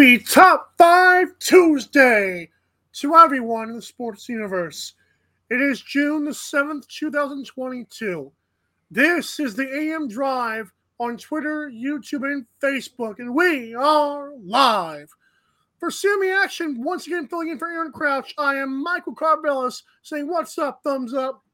[0.00, 2.48] Happy Top 5 Tuesday
[2.94, 4.94] to everyone in the sports universe.
[5.50, 8.32] It is June the 7th, 2022.
[8.90, 15.10] This is the AM Drive on Twitter, YouTube, and Facebook, and we are live.
[15.78, 20.26] For Sammy Action, once again filling in for Aaron Crouch, I am Michael Carbellis saying,
[20.28, 20.80] What's up?
[20.82, 21.44] Thumbs up.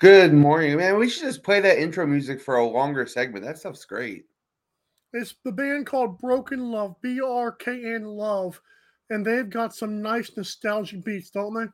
[0.00, 0.98] Good morning, man.
[0.98, 3.44] We should just play that intro music for a longer segment.
[3.44, 4.24] That stuff's great.
[5.12, 8.60] It's the band called Broken Love, B R K N Love,
[9.10, 11.66] and they've got some nice nostalgic beats, don't they?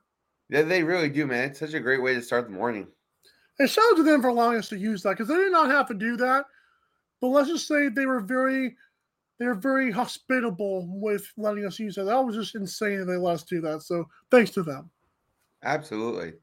[0.57, 1.51] Yeah, they really do, man.
[1.51, 2.89] It's such a great way to start the morning.
[3.59, 5.71] And shout out to them for allowing us to use that because they did not
[5.71, 6.47] have to do that.
[7.21, 8.77] But let's just say they were very,
[9.39, 12.05] they were very hospitable with letting us use that.
[12.05, 13.83] That was just insane that they let us do that.
[13.83, 14.91] So thanks to them.
[15.65, 16.35] Absolutely.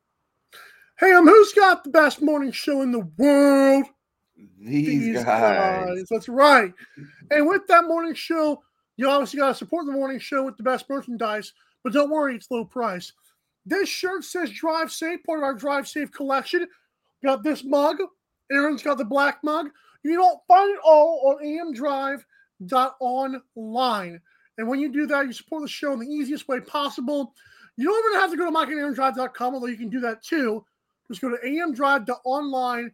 [1.00, 3.86] Hey, um, who's got the best morning show in the world?
[4.59, 6.05] These, guys.
[6.09, 6.73] That's right.
[7.31, 8.61] And with that morning show,
[8.97, 11.53] you obviously got to support the morning show with the best merchandise.
[11.83, 13.14] But don't worry, it's low price.
[13.66, 16.67] This shirt says Drive Safe, part of our Drive Safe collection.
[17.23, 17.97] Got this mug.
[18.52, 19.69] Aaron's got the black mug.
[20.03, 21.44] You don't find it all on
[22.61, 24.22] amdrive.online.
[24.58, 27.33] And when you do that, you support the show in the easiest way possible.
[27.77, 30.64] You don't even have to go to mikeandaarondrive.com, although you can do that too.
[31.08, 32.92] Just go to amdrive.online,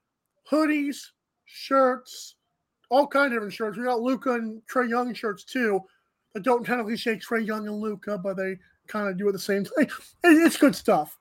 [0.49, 1.11] hoodies,
[1.51, 2.35] shirts,
[2.89, 3.77] all kind of different shirts.
[3.77, 5.81] We got Luka and Trae Young shirts too
[6.33, 8.57] that don't technically say Trae Young and Luka, but they
[8.87, 9.87] kind of do at the same time.
[10.23, 11.17] It's good stuff.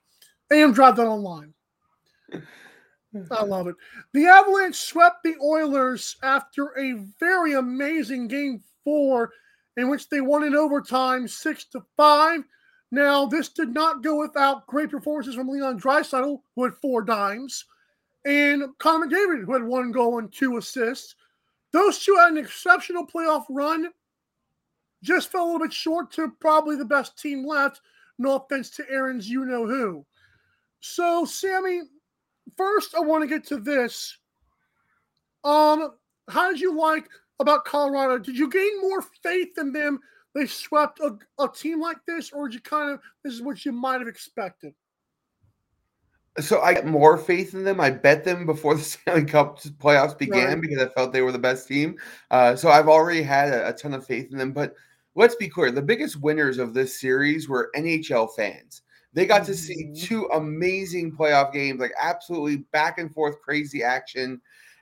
[0.51, 1.53] AM Drive that online.
[3.31, 3.75] I love it.
[4.13, 9.31] The Avalanche swept the Oilers after a very amazing game four,
[9.75, 12.43] in which they won in overtime six to five.
[12.89, 17.65] Now, this did not go without great performances from Leon Draisaitl, who had four dimes,
[18.25, 21.15] and Connor McDavid, who had one goal and two assists.
[21.71, 23.89] Those two had an exceptional playoff run.
[25.03, 27.81] Just fell a little bit short to probably the best team left.
[28.19, 30.05] No offense to Aaron's you know who.
[30.79, 31.81] So, Sammy,
[32.57, 34.17] first I want to get to this.
[35.43, 35.93] Um,
[36.29, 37.07] how did you like
[37.39, 38.19] about Colorado?
[38.19, 39.99] Did you gain more faith in them?
[40.35, 43.65] They swept a, a team like this, or did you kind of this is what
[43.65, 44.73] you might have expected?
[46.39, 47.81] So I got more faith in them.
[47.81, 50.61] I bet them before the Stanley Cup playoffs began Right.
[50.61, 51.97] because I felt they were the best team.
[52.29, 54.53] Uh, so I've already had a, a ton of faith in them.
[54.53, 54.73] But
[55.15, 58.81] let's be clear: the biggest winners of this series were NHL fans.
[59.13, 60.01] They got to see Mhm.
[60.03, 64.39] two amazing playoff games, like absolutely back and forth crazy action.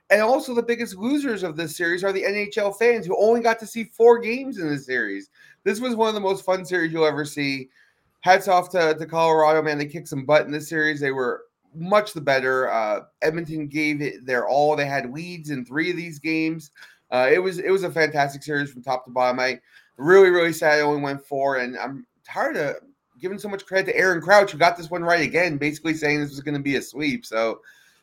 [0.08, 3.58] And also, the biggest losers of this series are the NHL fans who only got
[3.60, 5.30] to see four games in the series.
[5.64, 7.70] This was one of the most fun series you'll ever see.
[8.20, 9.78] Hats off to, to Colorado, man.
[9.78, 11.00] They kicked some butt in this series.
[11.00, 11.44] They were
[11.74, 12.70] much the better.
[12.70, 14.76] Uh, Edmonton gave it their all.
[14.76, 16.70] They had leads in three of these games.
[17.10, 19.40] Uh, it was it was a fantastic series from top to bottom.
[19.40, 19.60] I
[19.96, 22.76] really really sad it only went four, and I'm tired of
[23.20, 26.20] giving so much credit to Aaron Crouch who got this one right again, basically saying
[26.20, 27.26] this was going to be a sweep.
[27.26, 27.60] So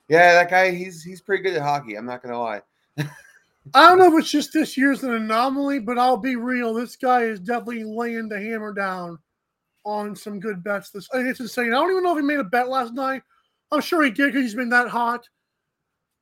[0.09, 1.95] yeah, that guy he's he's pretty good at hockey.
[1.95, 2.61] I'm not gonna lie.
[3.73, 6.73] I don't know if it's just this year's an anomaly, but I'll be real.
[6.73, 9.19] This guy is definitely laying the hammer down
[9.87, 10.89] on some good bets.
[10.89, 11.67] This I think it's insane.
[11.67, 13.23] I don't even know if he made a bet last night.
[13.71, 15.27] I'm sure he did because he's been that hot.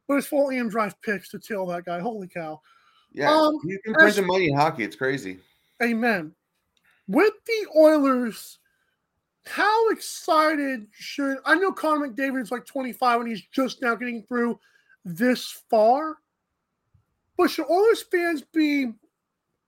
[0.08, 2.00] But it's full AM drive picks to tail that guy.
[2.00, 2.62] Holy cow.
[3.12, 4.84] Yeah, Um, you can print some money in hockey.
[4.84, 5.40] It's crazy.
[5.81, 6.31] Amen.
[7.08, 8.59] With the Oilers,
[9.46, 14.59] how excited should I know Connor McDavid's like 25 and he's just now getting through
[15.03, 16.18] this far?
[17.38, 18.94] But should Oilers fans be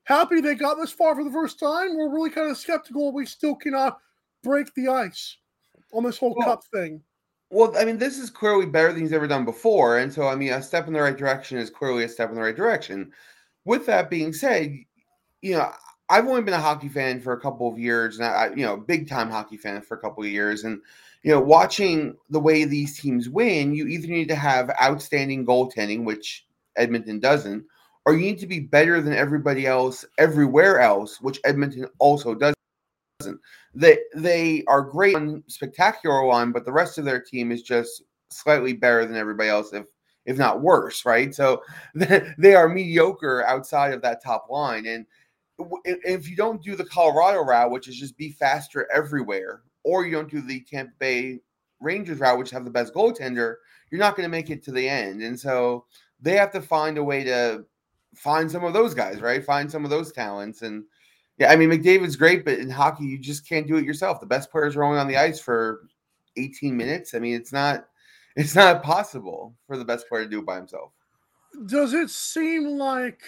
[0.07, 1.97] happy they got this far for the first time?
[1.97, 3.99] We're really kind of skeptical we still cannot
[4.41, 5.37] break the ice
[5.93, 7.01] on this whole Well, cup thing.
[7.49, 10.35] Well, I mean, this is clearly better than he's ever done before, and so I
[10.35, 13.11] mean, a step in the right direction is clearly a step in the right direction.
[13.65, 14.73] With that being said,
[15.41, 15.71] you know,
[16.09, 18.77] I've only been a hockey fan for a couple of years, and I, you know,
[18.77, 20.81] big time hockey fan for a couple of years, and
[21.23, 26.05] you know, watching the way these teams win, you either need to have outstanding goaltending,
[26.05, 26.45] which
[26.77, 27.65] Edmonton doesn't,
[28.07, 32.55] or you need to be better than everybody else everywhere else, which Edmonton also doesn't.
[33.75, 38.03] They they are great on spectacular line, but the rest of their team is just
[38.29, 39.87] slightly better than everybody else, if
[40.25, 41.35] if not worse, right?
[41.35, 41.61] So
[41.95, 44.85] they are mediocre outside of that top line.
[44.85, 45.05] And
[45.83, 50.13] if you don't do the Colorado route, which is just be faster everywhere, or you
[50.13, 51.39] don't do the Tampa Bay
[51.81, 53.55] Rangers route, which have the best goaltender,
[53.91, 55.23] you're not going to make it to the end.
[55.23, 55.85] And so
[56.21, 57.65] they have to find a way to
[58.15, 59.43] find some of those guys, right?
[59.43, 60.61] Find some of those talents.
[60.61, 60.83] And
[61.37, 64.19] yeah, I mean, McDavid's great, but in hockey, you just can't do it yourself.
[64.19, 65.81] The best players are only on the ice for
[66.37, 67.13] 18 minutes.
[67.13, 67.87] I mean, it's not
[68.35, 70.91] it's not possible for the best player to do it by himself.
[71.65, 73.21] Does it seem like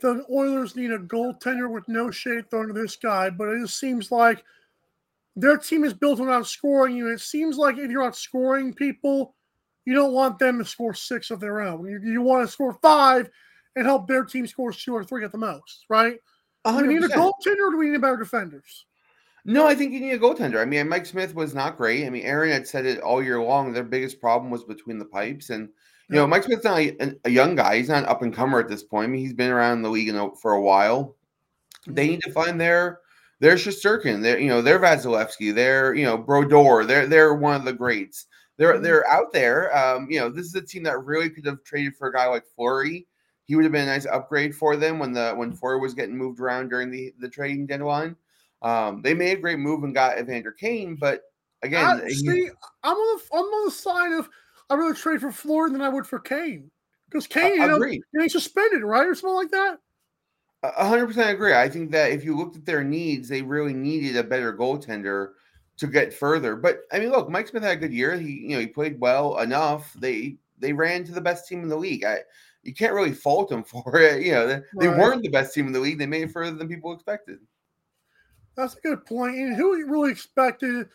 [0.00, 3.30] the Oilers need a goaltender with no shade thrown to this guy?
[3.30, 4.44] But it just seems like
[5.36, 7.08] their team is built around scoring you.
[7.08, 9.34] It seems like if you're not scoring people,
[9.84, 11.86] you don't want them to score six of their own.
[11.86, 13.30] You, you want to score five
[13.76, 16.18] and help their team score two or three at the most, right?
[16.66, 16.80] 100%.
[16.80, 18.86] Do we need a goaltender or do we need better defenders?
[19.44, 20.60] No, I think you need a goaltender.
[20.60, 22.06] I mean, Mike Smith was not great.
[22.06, 23.72] I mean, Aaron had said it all year long.
[23.72, 25.68] Their biggest problem was between the pipes, and
[26.08, 27.76] you know, Mike Smith's not a, a young guy.
[27.76, 29.04] He's not an up and comer at this point.
[29.04, 31.16] I mean, he's been around the league for a while.
[31.82, 31.94] Mm-hmm.
[31.94, 33.00] They need to find their
[33.40, 36.84] their Shesterkin, their you know, their Vasilevskiy, their you know, Brodeur.
[36.84, 38.26] They're they're one of the greats.
[38.56, 39.76] They're they're out there.
[39.76, 42.26] Um, you know, this is a team that really could have traded for a guy
[42.26, 43.06] like Fleury.
[43.44, 46.16] He would have been a nice upgrade for them when the when Fleury was getting
[46.16, 48.16] moved around during the the trading deadline.
[48.62, 51.22] Um, they made a great move and got Evander Kane, but
[51.62, 52.48] again, I, see,
[52.82, 54.28] I'm on the I'm on the side of
[54.70, 56.70] I'd rather trade for Fleury than I would for Kane
[57.10, 59.78] because Kane, uh, you know, he's suspended, right, or something like that.
[60.62, 61.54] hundred percent agree.
[61.54, 65.32] I think that if you looked at their needs, they really needed a better goaltender
[65.76, 66.56] to get further.
[66.56, 68.16] But I mean, look, Mike Smith had a good year.
[68.16, 69.92] He, you know, he played well enough.
[69.94, 72.04] They they ran to the best team in the league.
[72.04, 72.20] I
[72.62, 74.22] you can't really fault them for it.
[74.22, 74.64] You know, they, right.
[74.78, 75.98] they weren't the best team in the league.
[75.98, 77.38] They made it further than people expected.
[78.56, 79.36] That's a good point.
[79.36, 80.88] And who really expected?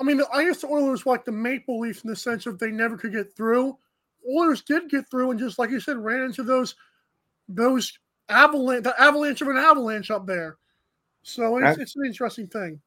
[0.00, 2.58] I mean, I guess the Oilers were like the Maple Leafs in the sense of
[2.58, 3.76] they never could get through.
[4.30, 6.76] Oilers did get through, and just like you said, ran into those
[7.48, 7.98] those
[8.28, 10.56] avalanche, the avalanche of an avalanche up there.
[11.22, 12.80] So it's, it's an interesting thing.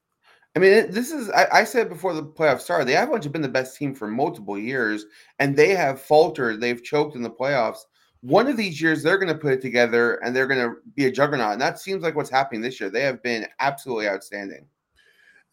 [0.56, 3.42] I mean, this is I, I, said before the playoffs started, the Avalanche have been
[3.42, 5.06] the best team for multiple years,
[5.40, 6.62] and they have faltered.
[6.62, 7.80] They've choked in the playoffs
[8.24, 11.06] one of these years they're going to put it together and they're going to be
[11.06, 11.52] a juggernaut.
[11.52, 12.90] And that seems like what's happening this year.
[12.90, 14.66] They have been absolutely outstanding.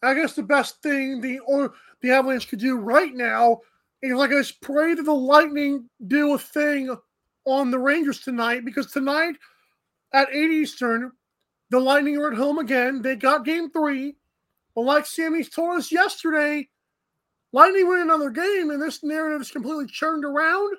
[0.01, 3.59] I guess the best thing the or the Avalanche could do right now
[4.01, 6.95] is like I pray that the Lightning do a thing
[7.45, 9.35] on the Rangers tonight because tonight
[10.13, 11.11] at 8 Eastern,
[11.71, 13.01] the Lightning are at home again.
[13.01, 14.15] They got game three.
[14.75, 16.69] But like Sammy's told us yesterday,
[17.53, 20.77] Lightning win another game, and this narrative is completely churned around.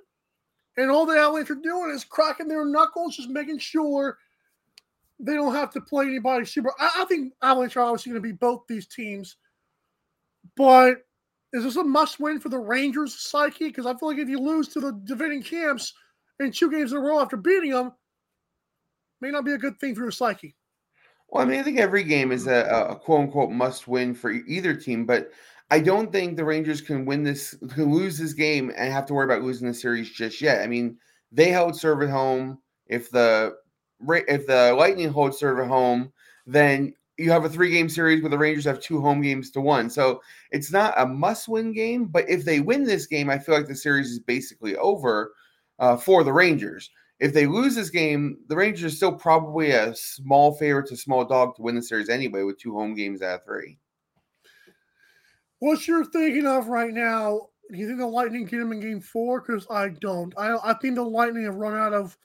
[0.79, 4.17] And all the Avalanche are doing is cracking their knuckles, just making sure
[5.21, 6.73] they don't have to play anybody super.
[6.79, 9.37] I, I think Avalanche are obviously going to be both these teams.
[10.56, 11.05] But
[11.53, 13.69] is this a must win for the Rangers psyche?
[13.69, 15.93] Because I feel like if you lose to the defending champs
[16.41, 17.93] in two games in a row after beating them,
[19.21, 20.56] may not be a good thing for your psyche.
[21.32, 24.31] Well, I mean, I think every game is a, a quote unquote must win for
[24.31, 25.31] either team, but
[25.70, 29.14] I don't think the Rangers can win this, can lose this game and have to
[29.14, 30.61] worry about losing the series just yet.
[30.61, 30.99] I mean,
[31.32, 32.58] they held serve at home.
[32.87, 33.55] If the
[34.06, 36.12] if the Lightning hold serve at home,
[36.46, 39.62] then you have a three game series where the Rangers have two home games to
[39.62, 39.88] one.
[39.88, 40.20] So
[40.50, 43.69] it's not a must win game, but if they win this game, I feel like
[43.69, 45.32] the series is basically over
[45.79, 46.91] uh, for the Rangers.
[47.22, 51.24] If they lose this game, the Rangers are still probably a small favorite to small
[51.24, 53.79] dog to win the series anyway, with two home games out of three.
[55.60, 57.46] What you're thinking of right now?
[57.70, 59.41] Do you think the Lightning get him in Game Four?
[59.41, 60.34] Because I don't.
[60.36, 62.19] I I think the Lightning have run out of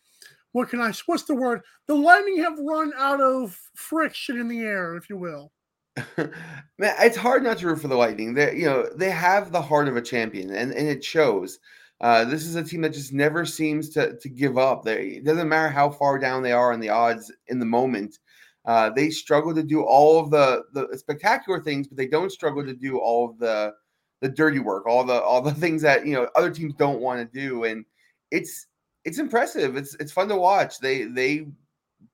[0.53, 0.91] what can I?
[1.05, 1.61] What's the word?
[1.85, 5.51] The Lightning have run out of friction in the air, if you will.
[6.17, 8.33] Man, it's hard not to root for the Lightning.
[8.33, 11.59] They, you know, they have the heart of a champion, and, and it shows.
[11.99, 14.83] Uh, this is a team that just never seems to to give up.
[14.83, 18.19] They, it doesn't matter how far down they are in the odds in the moment.
[18.65, 22.63] Uh, they struggle to do all of the the spectacular things, but they don't struggle
[22.63, 23.73] to do all of the
[24.21, 27.19] the dirty work, all the all the things that you know other teams don't want
[27.19, 27.83] to do, and
[28.31, 28.67] it's
[29.05, 29.75] it's impressive.
[29.75, 30.79] It's it's fun to watch.
[30.79, 31.47] They they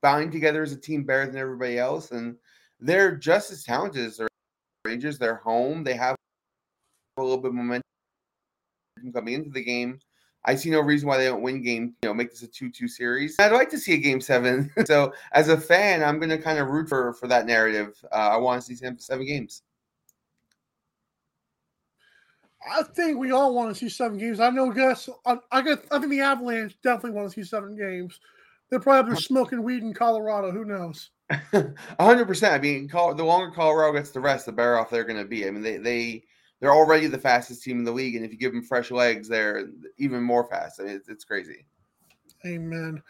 [0.01, 2.37] bind together as a team better than everybody else, and
[2.79, 4.27] they're just as talented as the
[4.85, 5.17] Rangers.
[5.17, 5.83] They're home.
[5.83, 6.15] They have
[7.17, 7.83] a little bit of momentum
[9.13, 9.99] coming into the game.
[10.45, 12.89] I see no reason why they don't win game, you know, make this a 2-2
[12.89, 13.39] series.
[13.39, 14.69] I'd like to see a game seven.
[14.85, 17.95] so as a fan, I'm gonna kind of root for for that narrative.
[18.11, 19.61] Uh, I want to see seven, seven games.
[22.69, 24.39] I think we all want to see seven games.
[24.39, 27.75] I know, guess I, I guess I think the Avalanche definitely want to see seven
[27.75, 28.19] games.
[28.69, 30.51] They're probably smoking weed in Colorado.
[30.51, 31.09] Who knows?
[31.99, 32.53] hundred percent.
[32.53, 35.47] I mean, the longer Colorado gets the rest, the better off they're going to be.
[35.47, 36.23] I mean, they they
[36.63, 39.27] they're already the fastest team in the league, and if you give them fresh legs,
[39.27, 39.67] they're
[39.97, 40.79] even more fast.
[40.79, 41.65] I mean, it's, it's crazy.
[42.45, 43.03] Amen.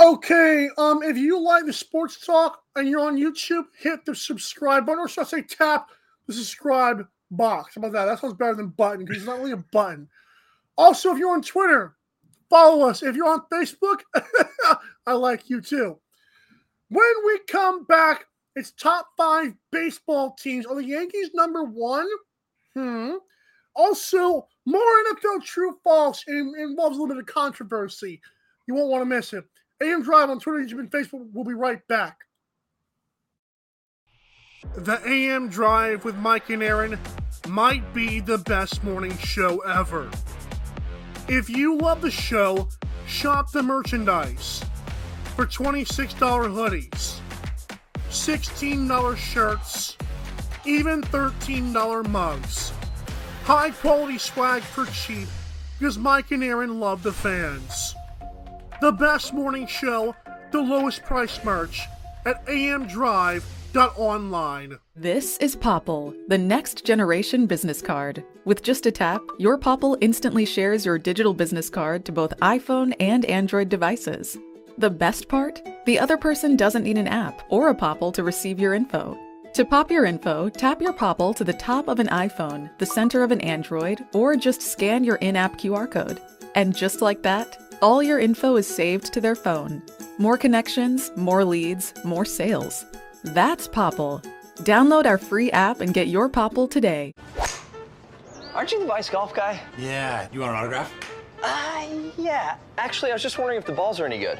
[0.00, 4.86] Okay, um, if you like the sports talk and you're on YouTube, hit the subscribe
[4.86, 5.90] button, or should I say tap
[6.26, 7.74] the subscribe box.
[7.74, 8.06] How about that?
[8.06, 10.08] That sounds better than button because it's not really a button.
[10.78, 11.94] Also, if you're on Twitter,
[12.48, 13.02] follow us.
[13.02, 13.98] If you're on Facebook,
[15.06, 15.98] I like you too.
[16.88, 20.64] When we come back, it's top five baseball teams.
[20.64, 22.08] Are the Yankees number one?
[22.76, 23.14] Hmm.
[23.74, 28.20] Also, more NFL true false involves a little bit of controversy.
[28.66, 29.44] You won't want to miss it.
[29.82, 31.26] AM Drive on Twitter, YouTube, and Facebook.
[31.32, 32.18] We'll be right back.
[34.76, 36.98] The AM Drive with Mike and Aaron
[37.48, 40.10] might be the best morning show ever.
[41.28, 42.68] If you love the show,
[43.06, 44.64] shop the merchandise
[45.34, 47.20] for $26 hoodies,
[48.10, 49.96] $16 shirts,
[50.66, 52.72] even $13 mugs.
[53.44, 55.28] High quality swag for cheap
[55.78, 57.94] because Mike and Aaron love the fans.
[58.80, 60.14] The best morning show,
[60.50, 61.82] the lowest price merch
[62.24, 64.78] at amdrive.online.
[64.96, 68.24] This is Popl, the next generation business card.
[68.44, 72.94] With just a tap, your Popl instantly shares your digital business card to both iPhone
[73.00, 74.38] and Android devices.
[74.78, 75.62] The best part?
[75.86, 79.16] The other person doesn't need an app or a Popl to receive your info.
[79.56, 83.22] To pop your info, tap your Popl to the top of an iPhone, the center
[83.22, 86.20] of an Android, or just scan your in app QR code.
[86.54, 89.82] And just like that, all your info is saved to their phone.
[90.18, 92.84] More connections, more leads, more sales.
[93.24, 94.22] That's Popl.
[94.56, 97.14] Download our free app and get your Popl today.
[98.54, 99.58] Aren't you the Vice Golf guy?
[99.78, 100.92] Yeah, you want an autograph?
[101.42, 101.86] Uh,
[102.18, 102.58] yeah.
[102.76, 104.38] Actually, I was just wondering if the balls are any good.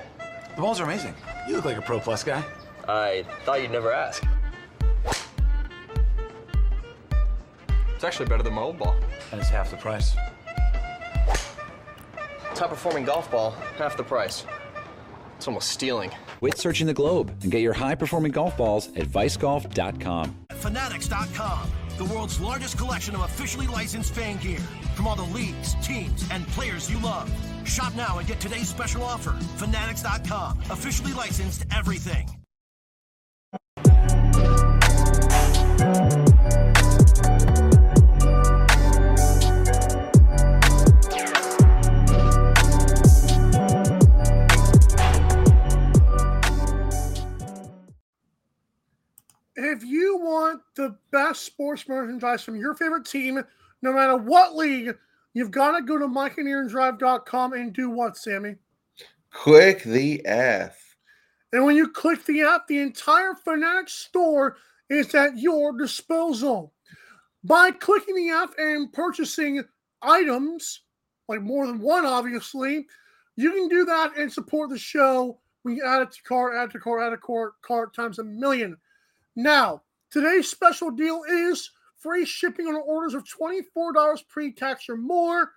[0.56, 1.14] The balls are amazing.
[1.49, 2.44] You look like a Pro Plus guy.
[2.87, 4.23] I thought you'd never ask.
[7.96, 8.94] It's actually better than my old ball.
[9.32, 10.14] And it's half the price.
[12.54, 14.44] Top performing golf ball, half the price.
[15.36, 16.10] It's almost stealing.
[16.38, 20.46] Quit searching the globe and get your high performing golf balls at vicegolf.com.
[20.52, 24.60] Fanatics.com, the world's largest collection of officially licensed fan gear
[24.94, 27.30] from all the leagues, teams, and players you love.
[27.64, 29.32] Shop now and get today's special offer.
[29.56, 32.28] Fanatics.com, officially licensed everything.
[50.86, 53.42] The best sports merchandise from your favorite team,
[53.82, 54.96] no matter what league,
[55.34, 58.54] you've got to go to MikeandAaronDrive.com and do what, Sammy?
[59.30, 60.96] Click the F.
[61.52, 64.56] And when you click the app, the entire Fanatics store
[64.88, 66.72] is at your disposal.
[67.42, 69.62] By clicking the app and purchasing
[70.02, 70.82] items,
[71.28, 72.86] like more than one, obviously,
[73.36, 75.38] you can do that and support the show.
[75.64, 78.76] We add it to cart, add to cart, add to cart, cart times a million.
[79.34, 85.52] Now, today's special deal is free shipping on orders of $24 pre tax or more.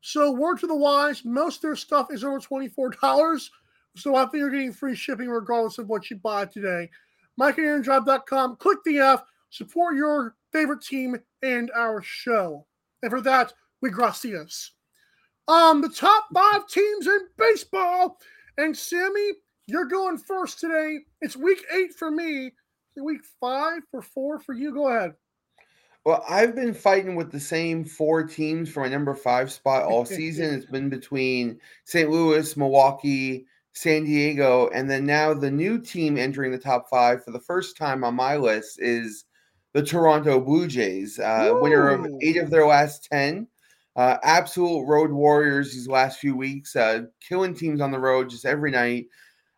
[0.00, 3.48] So, word to the wise, most of their stuff is over $24.
[3.96, 6.90] So, I think you're getting free shipping regardless of what you buy today.
[7.40, 12.66] MikeandAaronDrive.com, click the F, support your favorite team and our show.
[13.02, 14.72] And for that, we gracias.
[15.48, 18.18] Um, the top five teams in baseball.
[18.58, 19.32] And Sammy,
[19.66, 21.00] you're going first today.
[21.20, 22.52] It's week eight for me
[23.00, 24.74] week five or four for you.
[24.74, 25.12] Go ahead.
[26.04, 30.04] Well, I've been fighting with the same four teams for my number five spot all
[30.06, 30.54] season.
[30.54, 32.10] it's been between St.
[32.10, 37.30] Louis, Milwaukee, San Diego, and then now the new team entering the top five for
[37.30, 39.24] the first time on my list is
[39.74, 43.46] the Toronto Blue Jays, uh, winner of eight of their last 10.
[43.94, 48.46] Uh, absolute road warriors these last few weeks, uh, killing teams on the road just
[48.46, 49.06] every night.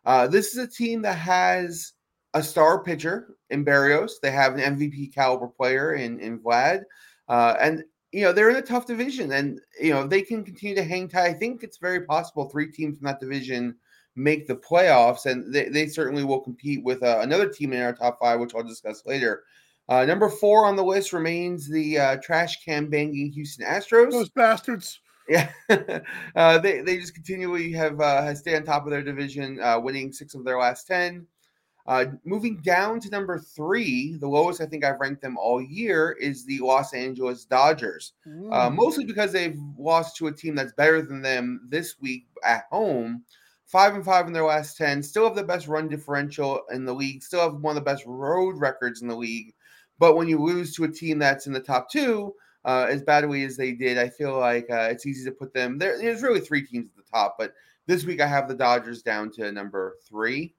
[0.05, 1.93] Uh, this is a team that has
[2.35, 4.12] a star pitcher in Berríos.
[4.21, 6.83] They have an MVP caliber player in in Vlad,
[7.29, 10.76] uh, and you know they're in a tough division, and you know they can continue
[10.76, 11.31] to hang tight.
[11.31, 13.76] I think it's very possible three teams from that division
[14.17, 17.93] make the playoffs, and they, they certainly will compete with uh, another team in our
[17.93, 19.43] top five, which I'll discuss later.
[19.88, 24.12] Uh, number four on the list remains the uh, trash can banging Houston Astros.
[24.12, 25.00] Those bastards.
[25.29, 25.50] Yeah,
[26.37, 30.12] uh, they they just continually have uh, stay on top of their division, uh, winning
[30.12, 31.26] six of their last ten.
[31.87, 36.12] Uh, moving down to number three, the lowest I think I've ranked them all year
[36.19, 38.14] is the Los Angeles Dodgers.
[38.25, 38.75] Uh, Mm.
[38.76, 43.23] mostly because they've lost to a team that's better than them this week at home.
[43.67, 46.95] Five and five in their last 10, still have the best run differential in the
[46.95, 49.53] league, still have one of the best road records in the league.
[49.99, 53.45] But when you lose to a team that's in the top two, uh, as badly
[53.45, 55.99] as they did, I feel like uh, it's easy to put them there.
[55.99, 57.53] There's really three teams at the top, but
[57.87, 60.55] this week I have the Dodgers down to number three.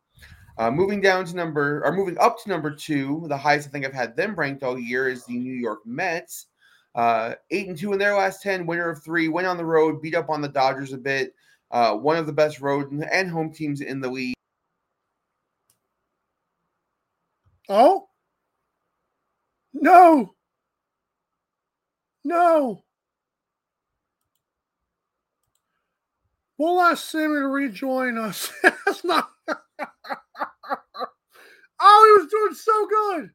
[0.58, 3.86] Uh, moving down to number, or moving up to number two, the highest I think
[3.86, 6.48] I've had them ranked all year is the New York Mets.
[6.96, 10.02] Uh, eight and two in their last 10, winner of three, went on the road,
[10.02, 11.36] beat up on the Dodgers a bit.
[11.72, 14.36] Uh, one of the best road and home teams in the league.
[17.68, 18.08] Oh?
[19.74, 20.36] No.
[22.24, 22.84] No.
[26.58, 28.50] We'll ask Sammy to rejoin us.
[28.64, 29.30] That's not.
[31.80, 33.30] oh, he was doing so good.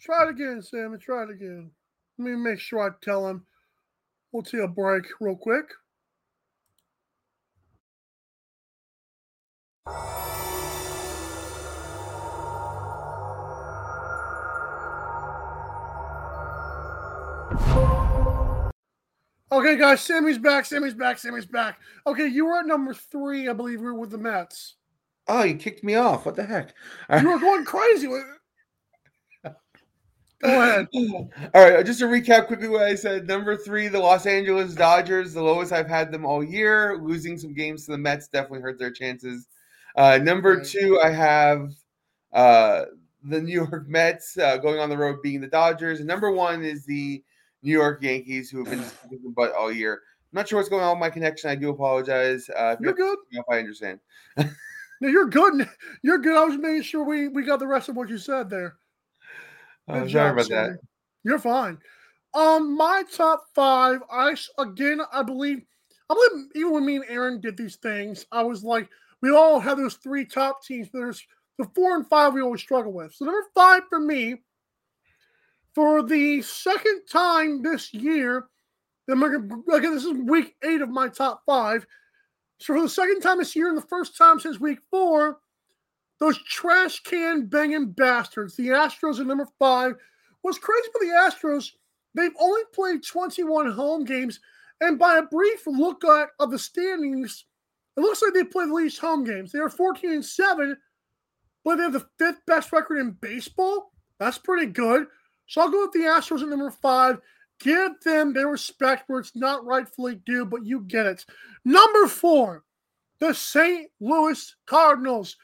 [0.00, 0.98] Try it again, Sammy.
[0.98, 1.70] Try it again.
[2.18, 3.46] Let me make sure I tell him.
[4.32, 5.66] We'll take a break real quick.
[19.52, 20.64] Okay, guys, Sammy's back.
[20.64, 21.16] Sammy's back.
[21.16, 21.78] Sammy's back.
[22.06, 24.74] Okay, you were at number three, I believe, we were with the Mets.
[25.26, 26.26] Oh, you kicked me off.
[26.26, 26.74] What the heck?
[27.20, 28.22] You were going crazy with
[30.42, 30.88] Go ahead.
[31.54, 33.26] All right, just to recap quickly what I said.
[33.26, 36.98] Number three, the Los Angeles Dodgers, the lowest I've had them all year.
[37.00, 39.48] Losing some games to the Mets definitely hurt their chances.
[39.96, 41.70] Uh, number two, I have
[42.34, 42.84] uh,
[43.22, 46.00] the New York Mets uh, going on the road beating the Dodgers.
[46.00, 47.22] And number one is the
[47.62, 50.02] New York Yankees, who have been kicking butt all year.
[50.32, 51.48] I'm not sure what's going on with my connection.
[51.48, 52.50] I do apologize.
[52.50, 53.16] Uh, if You're good.
[53.30, 54.00] If I understand.
[55.04, 55.68] No, you're good.
[56.02, 56.34] You're good.
[56.34, 58.76] I was making sure we, we got the rest of what you said there.
[59.86, 60.78] Good sorry about that.
[61.24, 61.76] You're fine.
[62.32, 64.00] Um, my top five.
[64.10, 65.60] I again, I believe,
[66.08, 68.88] I believe even when me and Aaron did these things, I was like,
[69.20, 70.88] we all have those three top teams.
[70.90, 71.22] But there's
[71.58, 73.12] the four and five we always struggle with.
[73.14, 74.36] So number five for me,
[75.74, 78.46] for the second time this year,
[79.06, 81.86] we're gonna, again, this is week eight of my top five.
[82.58, 85.38] So for the second time this year, and the first time since week four,
[86.20, 89.94] those trash can banging bastards, the Astros at number five.
[90.42, 91.70] What's crazy about the Astros,
[92.14, 94.40] they've only played 21 home games,
[94.80, 97.44] and by a brief look at of the standings,
[97.96, 99.52] it looks like they play the least home games.
[99.52, 100.76] They are 14 and 7,
[101.64, 103.92] but they have the fifth best record in baseball.
[104.18, 105.06] That's pretty good.
[105.46, 107.18] So I'll go with the Astros at number five.
[107.64, 111.24] Give them their respect where it's not rightfully due, but you get it.
[111.64, 112.62] Number four,
[113.20, 113.90] the St.
[114.00, 115.36] Louis Cardinals.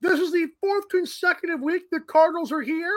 [0.00, 2.90] This is the fourth consecutive week the Cardinals are here.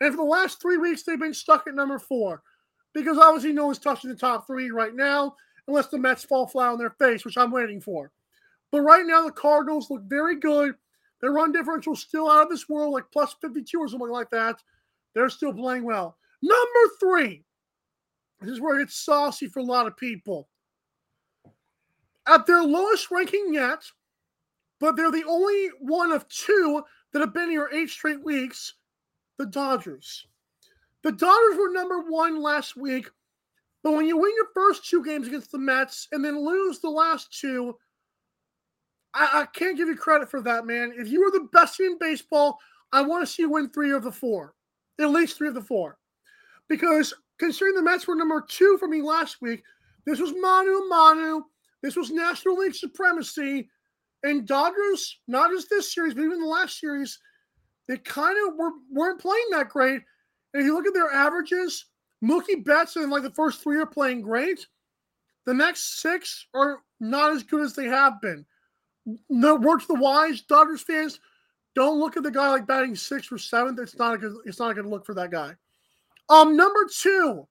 [0.00, 2.40] And for the last three weeks, they've been stuck at number four
[2.92, 5.34] because obviously no one's touching the top three right now
[5.66, 8.12] unless the Mets fall flat on their face, which I'm waiting for.
[8.70, 10.76] But right now, the Cardinals look very good.
[11.20, 14.62] Their run differential still out of this world, like plus 52 or something like that.
[15.14, 16.16] They're still playing well.
[16.42, 17.44] Number three,
[18.46, 20.48] this is where it gets saucy for a lot of people.
[22.26, 23.82] At their lowest ranking yet,
[24.80, 28.74] but they're the only one of two that have been here eight straight weeks
[29.38, 30.26] the Dodgers.
[31.02, 33.10] The Dodgers were number one last week,
[33.82, 36.88] but when you win your first two games against the Mets and then lose the
[36.88, 37.76] last two,
[39.12, 40.94] I, I can't give you credit for that, man.
[40.96, 42.58] If you were the best team in baseball,
[42.92, 44.54] I want to see you win three of the four,
[45.00, 45.98] at least three of the four.
[46.68, 49.62] Because considering the Mets were number two for me last week,
[50.06, 51.42] this was Manu Manu,
[51.82, 53.68] this was National League supremacy,
[54.22, 57.18] and Dodgers, not just this series, but even the last series,
[57.88, 60.00] they kind of were, weren't playing that great.
[60.52, 61.86] And if you look at their averages,
[62.24, 64.66] Mookie Betts and like the first three are playing great.
[65.44, 68.46] The next six are not as good as they have been.
[69.28, 71.20] No word the wise, Dodgers fans,
[71.74, 73.78] don't look at the guy like batting sixth or seventh.
[73.78, 74.32] It's not a good.
[74.46, 75.54] It's not a good look for that guy.
[76.28, 77.46] Um, number two,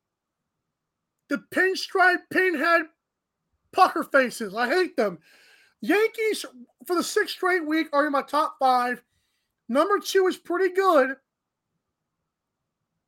[1.29, 2.83] the pinstripe pinhead
[3.71, 4.55] pucker faces.
[4.55, 5.19] I hate them.
[5.81, 6.45] Yankees
[6.85, 9.01] for the sixth straight week are in my top five.
[9.69, 11.15] Number two is pretty good.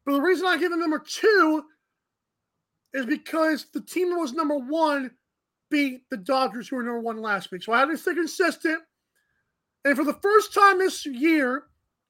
[0.05, 1.63] But the reason I give them number two
[2.93, 5.11] is because the team that was number one
[5.69, 7.63] beat the Dodgers, who were number one last week.
[7.63, 8.81] So I had to stay consistent.
[9.83, 11.63] And for the first time this year,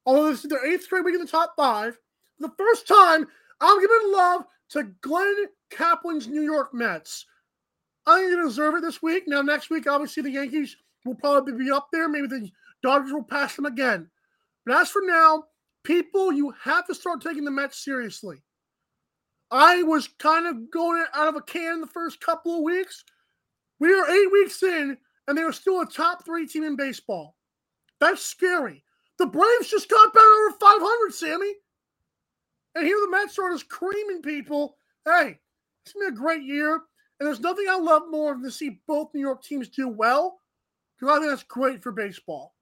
[0.06, 1.98] although this is their eighth straight week in the top five,
[2.40, 3.28] the first time,
[3.62, 7.26] I'm giving love to Glenn Kaplan's New York Mets.
[8.06, 9.24] I think they deserve it this week.
[9.28, 12.08] Now, next week, obviously, the Yankees will probably be up there.
[12.08, 12.50] Maybe the
[12.84, 14.10] Dodgers will pass them again.
[14.66, 15.46] But as for now,
[15.84, 18.44] people, you have to start taking the Mets seriously.
[19.52, 23.04] I was kind of going out of a can the first couple of weeks.
[23.80, 27.36] We are eight weeks in, and they are still a top three team in baseball.
[28.00, 28.84] That's scary.
[29.18, 31.54] The Braves just got better over 500, Sammy.
[32.76, 34.78] And here the Mets are just creaming people.
[35.06, 35.40] Hey,
[35.86, 36.82] it's been a great year.
[37.20, 40.42] And there's nothing I love more than to see both New York teams do well
[41.00, 42.54] because I think that's great for baseball.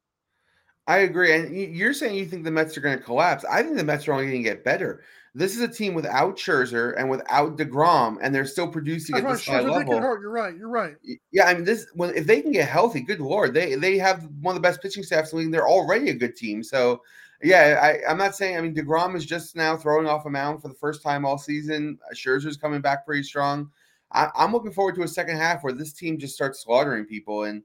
[0.86, 1.34] I agree.
[1.34, 3.46] And you're saying you think the Mets are going to collapse.
[3.46, 5.04] I think the Mets are only going to get better.
[5.36, 9.28] This is a team without Scherzer and without DeGrom, and they're still producing That's at
[9.28, 9.36] right.
[9.36, 9.94] this high Scherzer level.
[9.94, 10.56] You're right.
[10.56, 10.96] You're right.
[11.32, 14.28] Yeah, I mean, this when if they can get healthy, good lord, they they have
[14.42, 15.54] one of the best pitching staffs in the league.
[15.54, 16.64] They're already a good team.
[16.64, 17.02] So,
[17.44, 18.58] yeah, I, I'm not saying.
[18.58, 21.38] I mean, Degrom is just now throwing off a mound for the first time all
[21.38, 22.00] season.
[22.10, 23.70] Uh, Scherzer's coming back pretty strong.
[24.12, 27.44] I, I'm looking forward to a second half where this team just starts slaughtering people,
[27.44, 27.64] and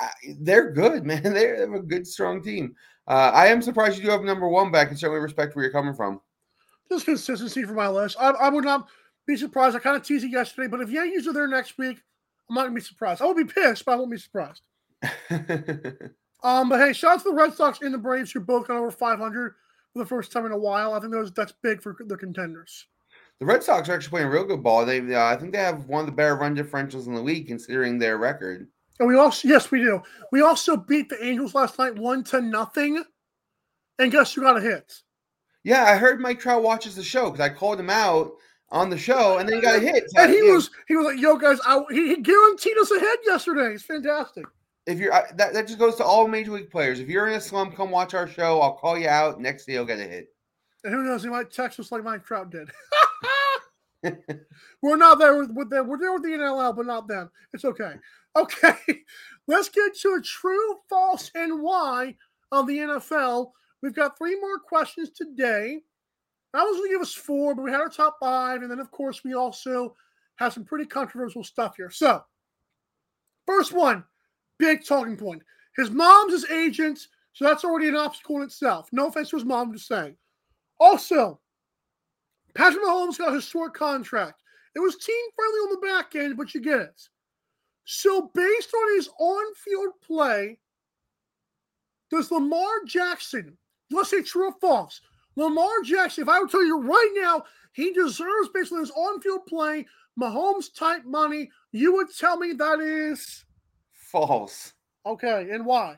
[0.00, 0.10] I,
[0.40, 1.22] they're good, man.
[1.22, 2.74] They're, they have a good, strong team.
[3.08, 5.72] Uh, I am surprised you do have number one, I can certainly respect where you're
[5.72, 6.20] coming from.
[6.90, 8.16] Just consistency for my list.
[8.20, 8.88] I, I would not
[9.26, 9.76] be surprised.
[9.76, 12.00] I kind of teased it yesterday, but if Yankees are there next week,
[12.48, 13.22] I'm not to be surprised.
[13.22, 14.62] I will be pissed, but I won't be surprised.
[16.42, 18.76] Um, but hey, shout out to the Red Sox and the Braves who both got
[18.76, 19.54] over 500
[19.92, 20.92] for the first time in a while.
[20.92, 22.86] I think those that's big for the contenders.
[23.38, 24.86] The Red Sox are actually playing real good ball.
[24.86, 27.46] They, uh, I think they have one of the better run differentials in the league
[27.46, 28.68] considering their record.
[28.98, 30.02] And we also, yes, we do.
[30.32, 33.04] We also beat the Angels last night one to nothing.
[33.98, 35.02] And guess who got a hit?
[35.64, 38.32] Yeah, I heard Mike Trout watches the show because I called him out
[38.70, 40.10] on the show, and then he got a hit.
[40.10, 43.00] So And he was he was like, "Yo, guys, I, he, he guaranteed us a
[43.00, 43.74] hit yesterday.
[43.74, 44.44] It's fantastic."
[44.86, 47.00] If you're that, that just goes to all major league players.
[47.00, 48.60] If you're in a slump, come watch our show.
[48.60, 49.40] I'll call you out.
[49.40, 50.28] Next day, you'll get a hit.
[50.84, 51.24] And who knows?
[51.24, 52.70] He might text us like Mike Trout did.
[54.82, 55.88] we're not there with, with them.
[55.88, 57.30] We're there with the NLL, but not them.
[57.52, 57.94] It's okay.
[58.36, 58.76] Okay,
[59.48, 62.14] let's get to a true, false, and why
[62.52, 63.50] of the NFL.
[63.82, 65.80] We've got three more questions today.
[66.54, 68.78] I was going to give us four, but we had our top five, and then
[68.78, 69.94] of course we also
[70.36, 71.90] have some pretty controversial stuff here.
[71.90, 72.22] So,
[73.46, 74.04] first one,
[74.58, 75.42] big talking point.
[75.76, 78.88] His mom's his agent, so that's already an obstacle in itself.
[78.92, 80.16] No offense to his mom, I'm just saying.
[80.80, 81.40] Also,
[82.54, 84.42] Patrick Mahomes got his short contract.
[84.74, 87.08] It was team friendly on the back end, but you get it.
[87.84, 90.58] So, based on his on field play,
[92.10, 93.56] does Lamar Jackson,
[93.90, 95.00] let's say true or false,
[95.36, 99.20] Lamar Jackson, if I were to tell you right now, he deserves, on his on
[99.20, 99.86] field play,
[100.18, 103.44] Mahomes type money, you would tell me that is
[104.16, 104.72] False.
[105.04, 105.48] okay.
[105.50, 105.96] And why?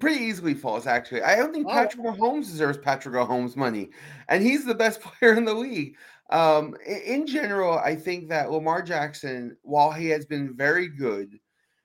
[0.00, 1.22] Pretty easily false, actually.
[1.22, 1.72] I don't think Oh.
[1.72, 3.90] Patrick Mahomes deserves Patrick Mahomes money,
[4.28, 5.96] and he's the best player in the league.
[6.30, 11.38] Um, in general, I think that Lamar Jackson, while he has been very good,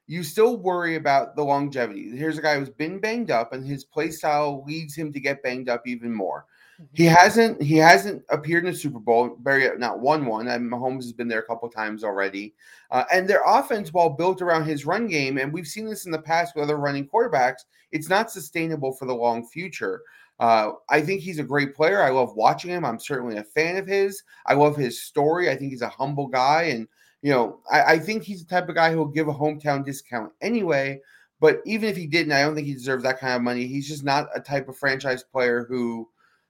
[0.07, 2.09] you still worry about the longevity.
[2.17, 5.43] Here's a guy who's been banged up, and his play style leads him to get
[5.43, 6.45] banged up even more.
[6.93, 10.47] He hasn't he hasn't appeared in a Super Bowl, very not won one.
[10.47, 12.53] And Mahomes has been there a couple times already.
[12.89, 16.11] Uh, and their offense, while built around his run game, and we've seen this in
[16.11, 20.01] the past with other running quarterbacks, it's not sustainable for the long future.
[20.39, 22.01] Uh, I think he's a great player.
[22.01, 22.83] I love watching him.
[22.83, 24.23] I'm certainly a fan of his.
[24.47, 25.49] I love his story.
[25.49, 26.87] I think he's a humble guy, and
[27.21, 29.85] you know, I, I think he's the type of guy who will give a hometown
[29.85, 30.99] discount anyway.
[31.39, 33.65] But even if he didn't, I don't think he deserves that kind of money.
[33.65, 36.07] He's just not a type of franchise player who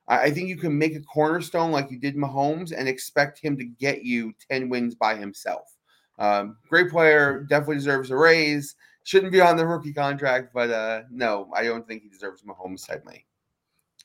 [0.08, 3.64] I think you can make a cornerstone like you did Mahomes and expect him to
[3.64, 5.78] get you 10 wins by himself.
[6.20, 8.76] Um, great player, definitely deserves a raise.
[9.04, 12.86] Shouldn't be on the rookie contract, but uh, no, I don't think he deserves Mahomes
[12.86, 13.26] type money.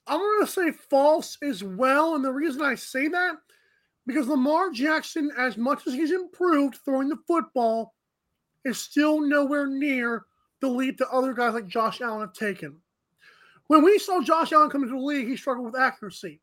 [0.06, 2.14] I'm going to say false as well.
[2.14, 3.34] And the reason I say that,
[4.06, 7.94] because Lamar Jackson, as much as he's improved throwing the football,
[8.64, 10.24] is still nowhere near
[10.60, 12.76] the leap that other guys like Josh Allen have taken.
[13.68, 16.40] When we saw Josh Allen come into the league, he struggled with accuracy.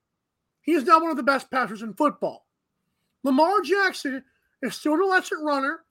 [0.62, 2.45] He is now one of the best passers in football.
[3.23, 4.23] Lamar Jackson
[4.62, 5.81] is still an electric runner.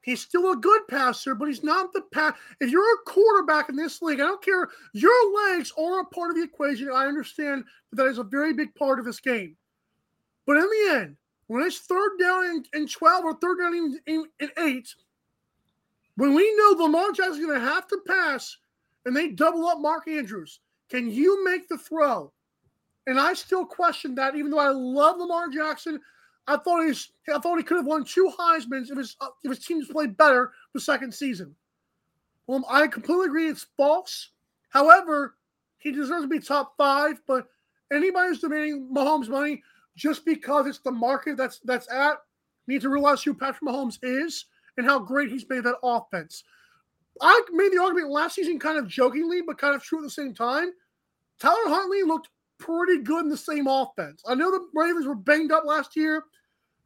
[0.00, 2.34] He's still a good passer, but he's not the pass.
[2.60, 4.68] If you're a quarterback in this league, I don't care.
[4.92, 6.90] Your legs are a part of the equation.
[6.92, 9.56] I understand that, that is a very big part of this game.
[10.46, 11.16] But in the end,
[11.48, 14.26] when it's third down and, and 12 or third down in
[14.58, 14.94] eight,
[16.16, 18.56] when we know Lamar Jackson's going to have to pass
[19.06, 22.32] and they double up Mark Andrews, can you make the throw?
[23.06, 26.00] And I still question that, even though I love Lamar Jackson.
[26.48, 29.50] I thought he's I thought he could have won two Heisman's if his uh, if
[29.50, 31.54] his teams played better the second season.
[32.46, 34.30] Well, I completely agree it's false.
[34.68, 35.34] However,
[35.78, 37.20] he deserves to be top five.
[37.26, 37.48] But
[37.92, 39.62] anybody who's demanding Mahomes money
[39.96, 42.18] just because it's the market that's that's at
[42.68, 46.44] need to realize who Patrick Mahomes is and how great he's made that offense.
[47.20, 50.10] I made the argument last season, kind of jokingly, but kind of true at the
[50.10, 50.70] same time.
[51.40, 54.22] Tyler Huntley looked pretty good in the same offense.
[54.26, 56.22] I know the Ravens were banged up last year,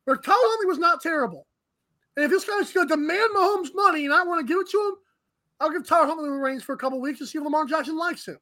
[0.06, 1.46] but Tyler Huntley was not terrible.
[2.16, 4.70] And if this guy's going to demand Mahomes money and I want to give it
[4.70, 4.94] to him,
[5.60, 7.96] I'll give Tyler Huntley the reins for a couple weeks to see if Lamar Jackson
[7.96, 8.38] likes him.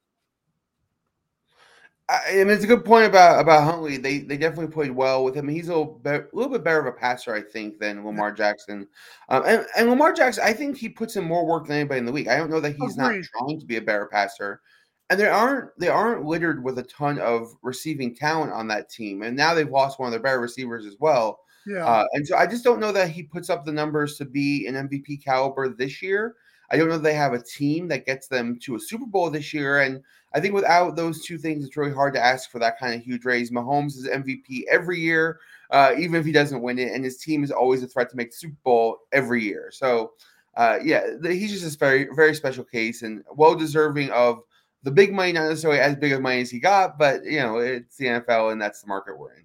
[2.09, 3.99] I, and it's a good point about about Huntley.
[3.99, 5.47] They they definitely played well with him.
[5.47, 8.33] He's a little, be, a little bit better of a passer, I think, than Lamar
[8.33, 8.89] Jackson.
[9.29, 12.07] Um, and, and Lamar Jackson, I think he puts in more work than anybody in
[12.07, 12.29] the league.
[12.29, 14.63] I don't know that he's not trying to be a better passer.
[15.11, 19.23] And they aren't they aren't littered with a ton of receiving talent on that team.
[19.23, 21.41] And now they've lost one of their better receivers as well.
[21.67, 21.85] Yeah.
[21.85, 24.67] Uh, and so I just don't know that he puts up the numbers to be
[24.67, 26.37] an MVP caliber this year.
[26.71, 29.31] I don't know that they have a team that gets them to a Super Bowl
[29.31, 29.81] this year.
[29.81, 30.03] And
[30.35, 33.03] I think without those two things, it's really hard to ask for that kind of
[33.03, 33.51] huge raise.
[33.51, 37.43] Mahomes is MVP every year, uh, even if he doesn't win it, and his team
[37.43, 39.71] is always a threat to make the Super Bowl every year.
[39.73, 40.13] So,
[40.57, 44.43] uh, yeah, he's just a very, very special case and well deserving of
[44.83, 47.59] the big money, not necessarily as big of money as he got, but you know,
[47.59, 49.45] it's the NFL and that's the market we're in.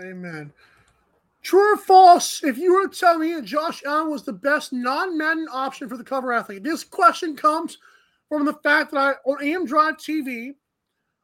[0.00, 0.52] Amen.
[1.42, 2.42] True or false?
[2.42, 5.96] If you were to tell me that Josh Allen was the best non-Madden option for
[5.96, 7.78] the cover athlete, this question comes
[8.28, 10.54] from the fact that I on AM Drive TV,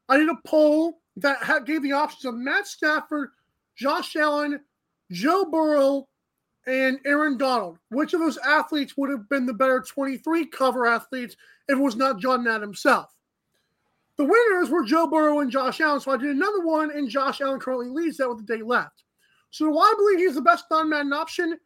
[0.09, 3.31] I did a poll that gave the options of Matt Stafford,
[3.77, 4.61] Josh Allen,
[5.11, 6.09] Joe Burrow,
[6.67, 7.79] and Aaron Donald.
[7.91, 11.37] Which of those athletes would have been the better 23 cover athletes
[11.69, 13.15] if it was not John Madden himself?
[14.17, 16.01] The winners were Joe Burrow and Josh Allen.
[16.01, 19.04] So I did another one, and Josh Allen currently leads that with a day left.
[19.55, 21.57] So do I believe he's the best non-Madden option?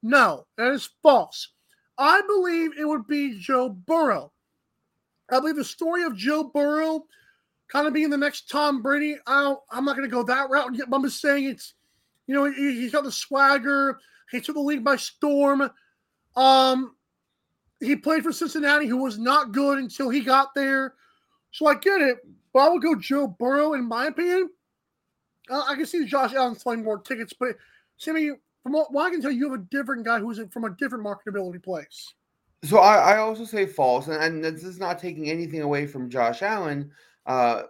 [0.00, 1.54] No, that is false.
[1.98, 4.30] I believe it would be Joe Burrow.
[5.32, 7.04] I believe the story of Joe Burrow
[7.66, 9.16] kind of being the next Tom Brady.
[9.26, 10.78] I don't, I'm not going to go that route.
[10.92, 11.74] I'm just saying it's,
[12.28, 13.98] you know, he, he's got the swagger.
[14.30, 15.68] He took the league by storm.
[16.36, 16.94] Um,
[17.80, 20.94] he played for Cincinnati, who was not good until he got there.
[21.50, 22.18] So I get it,
[22.52, 24.48] but I would go Joe Burrow in my opinion.
[25.50, 27.56] Uh, I can see Josh Allen selling more tickets, but
[27.96, 28.30] Sammy,
[28.62, 31.04] from what, what I can tell, you have a different guy who's from a different
[31.04, 32.14] marketability place.
[32.64, 36.10] So I, I also say false, and, and this is not taking anything away from
[36.10, 36.90] Josh Allen.
[37.26, 37.62] Uh,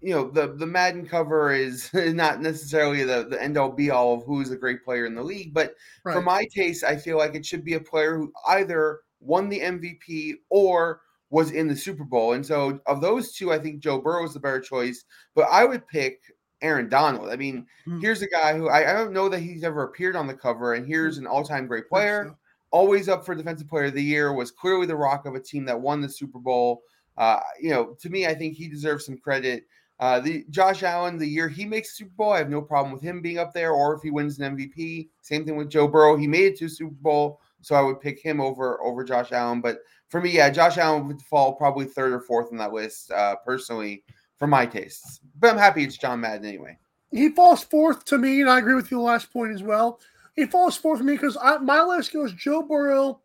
[0.00, 4.14] you know, the the Madden cover is not necessarily the, the end all be all
[4.14, 7.18] of who is a great player in the league, but for my taste, I feel
[7.18, 11.76] like it should be a player who either won the MVP or was in the
[11.76, 12.32] Super Bowl.
[12.32, 15.04] And so of those two, I think Joe Burrow is the better choice,
[15.34, 16.20] but I would pick
[16.62, 17.30] Aaron Donald.
[17.30, 18.00] I mean, Hmm.
[18.00, 20.74] here's a guy who I, I don't know that he's ever appeared on the cover,
[20.74, 21.24] and here's Hmm.
[21.24, 22.34] an all-time great player.
[22.72, 25.64] always up for defensive player of the year was clearly the rock of a team
[25.64, 26.82] that won the super bowl.
[27.16, 29.66] Uh, you know to me i think he deserves some credit.
[29.98, 33.02] Uh, the josh allen the year he makes super bowl i have no problem with
[33.02, 36.16] him being up there or if he wins an mvp same thing with joe burrow.
[36.16, 39.60] He made it to super bowl so i would pick him over over josh allen.
[39.60, 43.10] But for me yeah josh allen would fall probably third or fourth on that list
[43.10, 44.04] uh, personally
[44.40, 46.76] for my tastes but i'm happy it's john madden anyway
[47.12, 49.98] He falls fourth to me, and I agree with you the last point as well.
[50.36, 53.20] He falls fourth to me because my list goes Joe Burrow.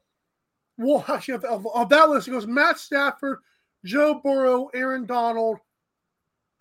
[0.79, 3.39] Well, actually, of, of, of that list, it goes Matt Stafford,
[3.85, 5.59] Joe Burrow, Aaron Donald,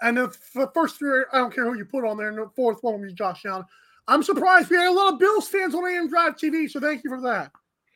[0.02, 2.50] and the, the first three, I don't care who you put on there, and the
[2.54, 3.64] fourth one will be Josh Allen.
[4.06, 7.04] I'm surprised we had a lot of Bills fans on AM Drive TV, so thank
[7.04, 7.50] you for that.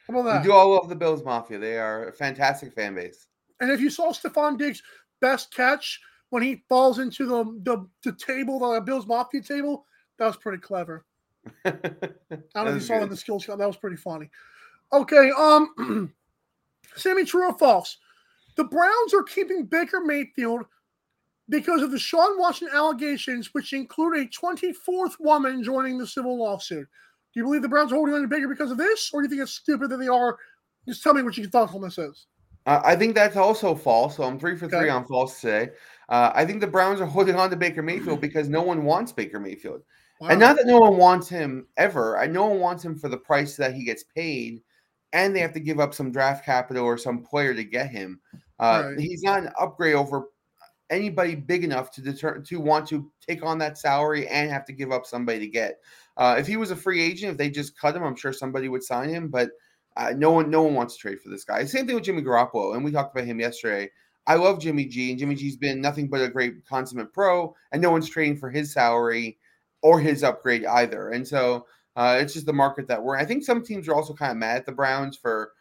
[0.07, 0.42] How about that?
[0.42, 3.27] we do all love the bills mafia they are a fantastic fan base
[3.61, 4.83] And if you saw Stefon Diggs'
[5.21, 9.87] best catch when he falls into the the, the table, the Bills Mafia table,
[10.19, 11.05] that was pretty clever.
[11.64, 13.59] I don't know if you saw in the skills shot.
[13.59, 14.31] That was pretty funny.
[14.93, 16.12] Okay, um,
[16.97, 17.99] Sammy, true or false?
[18.57, 20.64] The Browns are keeping Baker Mayfield
[21.49, 26.87] because of the Sean Watson allegations, which include a 24th woman joining the civil lawsuit.
[27.33, 29.27] Do you believe the Browns are holding on to Baker because of this, or do
[29.27, 30.37] you think it's stupid that they are?
[30.87, 32.27] Just tell me what your thoughtfulness is.
[32.67, 34.17] Uh, I think that's also false.
[34.17, 35.71] So I'm three for three on false today.
[36.09, 39.12] Uh, I think the Browns are holding on to Baker Mayfield because no one wants
[39.12, 39.83] Baker Mayfield.
[40.21, 40.49] And Wow.
[40.49, 42.18] not that no one wants him ever.
[42.18, 44.62] I no one wants him for the price that he gets paid,
[45.12, 48.21] and they have to give up some draft capital or some player to get him.
[48.59, 48.99] Uh, Right.
[48.99, 50.25] He's not an upgrade over
[50.90, 54.73] anybody big enough to deter to want to take on that salary and have to
[54.73, 55.79] give up somebody to get.
[56.16, 58.68] Uh, if he was a free agent, if they just cut him, I'm sure somebody
[58.68, 59.29] would sign him.
[59.29, 59.51] But
[59.97, 61.64] uh, no one, no one wants to trade for this guy.
[61.64, 63.90] Same thing with Jimmy Garoppolo, and we talked about him yesterday.
[64.29, 67.83] I love Jimmy G, and Jimmy G's been nothing but a great consummate pro, and
[67.83, 69.38] no one's trading for his salary
[69.83, 71.11] or his upgrade either.
[71.11, 73.17] And so uh, it's just the market that we're.
[73.17, 73.23] in.
[73.23, 75.53] I think some teams are also kind of mad at the Browns for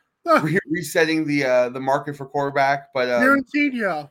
[0.43, 4.07] re- resetting the uh, the market for quarterback, but um, Guaranteed, yeah.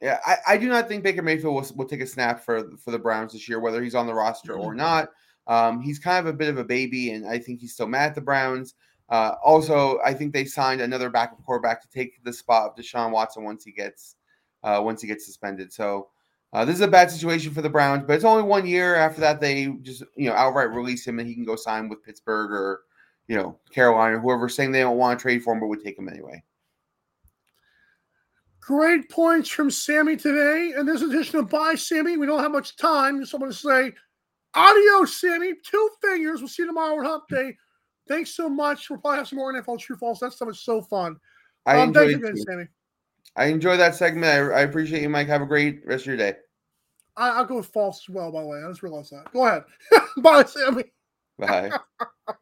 [0.00, 2.90] yeah, I, I do not think Baker Mayfield will, will take a snap for for
[2.90, 5.08] the Browns this year, whether he's on the roster or not.
[5.46, 8.10] Um, he's kind of a bit of a baby, and I think he's still mad
[8.10, 8.74] at the Browns.
[9.14, 13.12] Uh, also, I think they signed another backup quarterback to take the spot of Deshaun
[13.12, 14.16] Watson once he gets
[14.64, 15.72] uh, once he gets suspended.
[15.72, 16.08] So
[16.52, 18.96] uh, this is a bad situation for the Browns, but it's only one year.
[18.96, 22.02] After that, they just you know outright release him, and he can go sign with
[22.02, 22.80] Pittsburgh or
[23.28, 25.96] you know Carolina, whoever saying they don't want to trade for him, but would take
[25.96, 26.42] him anyway.
[28.58, 30.72] Great points from Sammy today.
[30.76, 32.16] And this edition of Bye, Sammy.
[32.16, 33.20] We don't have much time.
[33.20, 33.92] Just want to say
[34.54, 35.52] adios, Sammy.
[35.64, 36.40] Two fingers.
[36.40, 37.56] We'll see you tomorrow on Hump Day.
[38.08, 38.90] Thanks so much.
[38.90, 40.20] We'll probably have some more NFL True False.
[40.20, 41.16] That stuff is so fun.
[41.66, 42.44] I um, thanks enjoyed again.
[42.44, 42.66] Sammy.
[43.36, 44.26] I enjoy that segment.
[44.26, 45.28] I, I appreciate you, Mike.
[45.28, 46.34] Have a great rest of your day.
[47.16, 48.62] I, I'll go with false as well, by the way.
[48.62, 49.32] I just realized that.
[49.32, 49.64] Go ahead.
[50.18, 50.84] Bye, Sammy.
[51.38, 51.70] Bye.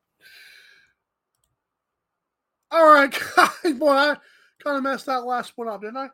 [2.71, 3.75] All right, guys.
[3.75, 4.17] Boy, I
[4.63, 6.09] kind of messed that last one up, didn't I?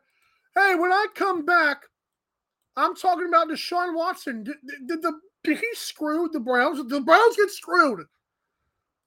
[0.55, 1.83] Hey, when I come back,
[2.75, 4.43] I'm talking about Deshaun Watson.
[4.43, 6.77] Did, did, did the did he screwed the Browns?
[6.77, 8.05] Did the Browns get screwed?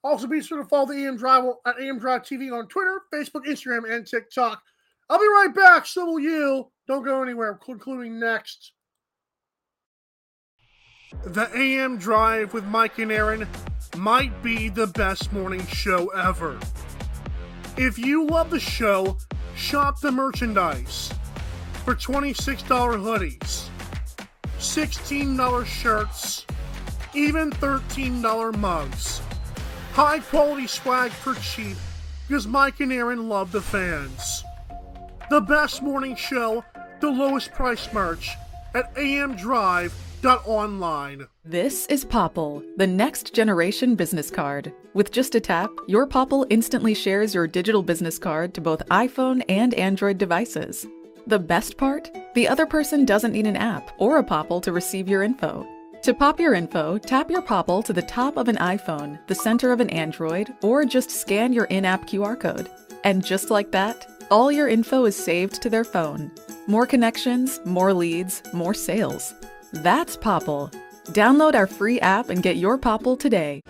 [0.04, 3.46] Also, be sure to follow the AM Drive at AM Drive TV on Twitter, Facebook,
[3.46, 4.60] Instagram, and TikTok.
[5.08, 5.86] I'll be right back.
[5.86, 6.70] So will you.
[6.88, 8.72] Don't go anywhere, including next.
[11.24, 13.46] The AM Drive with Mike and Aaron
[13.96, 16.58] might be the best morning show ever.
[17.76, 19.16] If you love the show,
[19.54, 21.12] shop the merchandise
[21.84, 23.68] for $26 hoodies,
[24.58, 26.46] $16 shirts,
[27.14, 29.20] even $13 mugs.
[29.92, 31.76] High quality swag for cheap
[32.26, 34.42] because Mike and Aaron love the fans.
[35.28, 36.64] The best morning show,
[37.00, 38.30] the lowest price merch
[38.74, 41.26] at amdrive.online.
[41.44, 44.72] This is Popl, the next generation business card.
[44.94, 49.42] With just a tap, your Popl instantly shares your digital business card to both iPhone
[49.50, 50.86] and Android devices.
[51.26, 52.10] The best part?
[52.34, 55.66] The other person doesn't need an app or a Popl to receive your info.
[56.02, 59.70] To pop your info, tap your Popl to the top of an iPhone, the center
[59.70, 62.68] of an Android, or just scan your in app QR code.
[63.04, 66.32] And just like that, all your info is saved to their phone.
[66.66, 69.32] More connections, more leads, more sales.
[69.72, 70.74] That's Popl.
[71.10, 73.62] Download our free app and get your Popl today.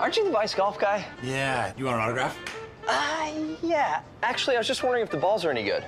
[0.00, 1.06] Aren't you the Vice Golf guy?
[1.22, 2.36] Yeah, you want an autograph?
[2.88, 3.30] Uh,
[3.62, 4.00] yeah.
[4.24, 5.84] Actually, I was just wondering if the balls are any good.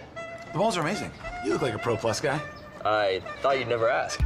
[0.53, 1.11] The balls are amazing.
[1.45, 2.41] You look like a Pro Plus guy.
[2.85, 4.21] I thought you'd never ask.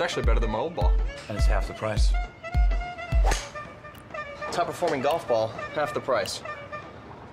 [0.00, 0.90] It's actually better than my old ball.
[1.28, 2.10] And it's half the price.
[4.50, 6.42] Top performing golf ball, half the price.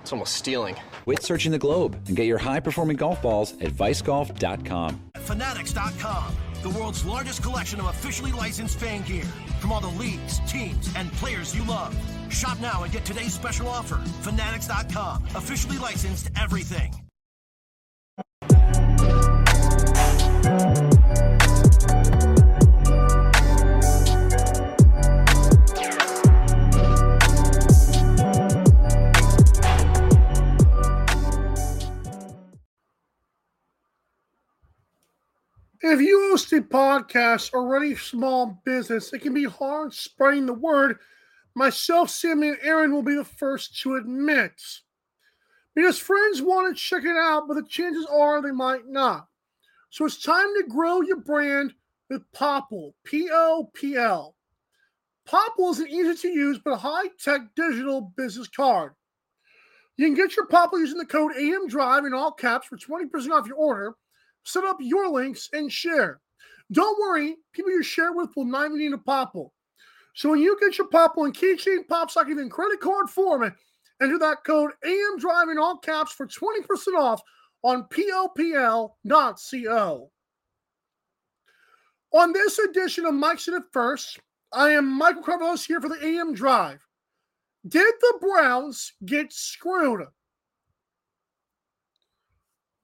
[0.02, 0.76] It's almost stealing.
[1.04, 5.00] Quit searching the globe and get your high performing golf balls at vicegolf.com.
[5.16, 9.24] Fanatics.com, the world's largest collection of officially licensed fan gear
[9.60, 11.96] from all the leagues, teams, and players you love.
[12.28, 13.96] Shop now and get today's special offer.
[14.20, 16.92] Fanatics.com, officially licensed everything.
[35.90, 40.44] If you host a podcast or run a small business, it can be hard spreading
[40.44, 40.98] the word.
[41.54, 44.52] Myself, Sammy, and Aaron will be the first to admit.
[45.74, 49.28] Because friends want to check it out, but the chances are they might not.
[49.88, 51.72] So it's time to grow your brand
[52.10, 54.36] with Popl, P O P L.
[55.26, 58.92] Popl is an easy to use but high tech digital business card.
[59.96, 63.30] You can get your Popl using the code AM Drive in all caps for 20%
[63.30, 63.94] off your order
[64.48, 66.20] set up your links and share.
[66.72, 69.50] Don't worry, people you share with will not even need a Popl.
[70.14, 73.54] So when you get your Popl and keychain pops like even credit card form,
[74.02, 77.20] enter that code AM Drive in all caps for 20% off
[77.62, 78.90] on popl.co.
[82.14, 84.18] On this edition of Mike's It First,
[84.52, 86.80] I am Michael Carvelos here for the AM Drive.
[87.66, 90.06] Did the Browns get screwed?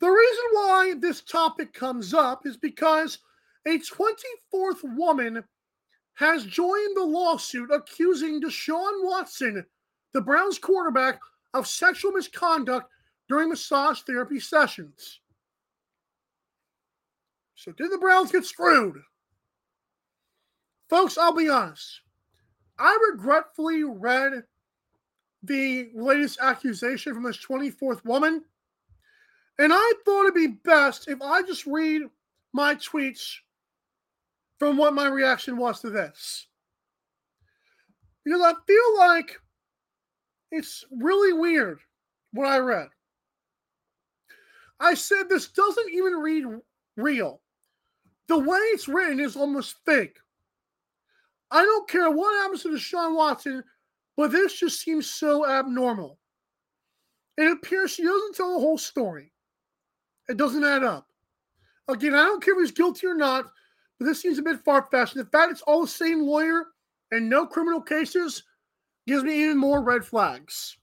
[0.05, 3.21] The reason why this topic comes up is because
[3.67, 5.43] a 24th woman
[6.13, 9.65] has joined the lawsuit accusing Deshaun Watson,
[10.13, 11.21] the Browns quarterback,
[11.55, 12.91] of sexual misconduct
[13.31, 15.21] during massage therapy sessions.
[17.55, 19.01] So, did the Browns get screwed?
[20.91, 22.03] Folks, I'll be honest.
[22.79, 24.45] I regretfully read
[25.43, 28.45] the latest accusation from this 24th woman.
[29.59, 32.03] And I thought it'd be best if I just read
[32.53, 33.35] my tweets
[34.59, 36.47] from what my reaction was to this.
[38.25, 39.39] Because I feel like
[40.51, 41.81] it's really weird
[42.33, 42.89] what I read.
[44.81, 46.45] I said this doesn't even read
[46.97, 47.41] real.
[48.29, 50.19] The way it's written is almost fake.
[51.51, 53.63] I don't care what happens to Deshaun Watson,
[54.17, 56.19] but this just seems so abnormal.
[57.37, 59.33] It appears she doesn't tell the whole story.
[60.29, 61.07] It doesn't add up.
[61.89, 63.45] Again, I don't care if he's guilty or not,
[63.99, 65.15] but this seems a bit far fetched.
[65.15, 66.67] The fact it's all the same lawyer
[67.11, 68.43] and no criminal cases
[69.07, 70.77] gives me even more red flags.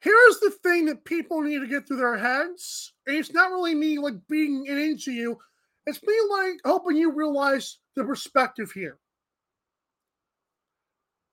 [0.00, 2.94] Here's the thing that people need to get through their heads.
[3.06, 5.38] And it's not really me like beating it into you.
[5.86, 8.98] It's me like hoping you realize the perspective here.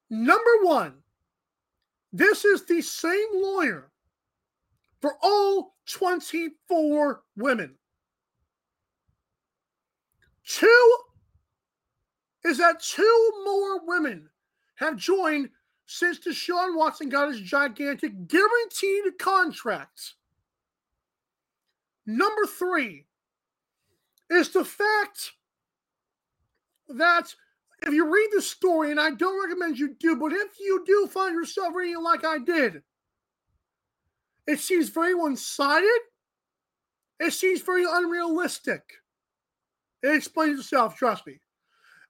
[0.09, 0.95] Number one,
[2.11, 3.91] this is the same lawyer
[5.01, 7.75] for all 24 women.
[10.45, 10.97] Two
[12.45, 14.29] is that two more women
[14.75, 15.49] have joined
[15.85, 20.13] since Deshaun Watson got his gigantic guaranteed contract.
[22.05, 23.05] Number three
[24.29, 25.33] is the fact
[26.89, 27.33] that
[27.81, 31.07] if you read the story, and I don't recommend you do, but if you do
[31.07, 32.81] find yourself reading it like I did,
[34.47, 35.99] it seems very one sided.
[37.19, 38.81] It seems very unrealistic.
[40.03, 41.39] It explains itself, trust me.